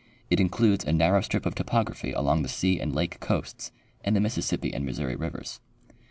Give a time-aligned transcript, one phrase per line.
[0.31, 2.41] It includes a narrow strij) of topography along.
[2.41, 3.71] the sea and lake coasts
[4.03, 5.59] and the Mississippi and Missouri rivers.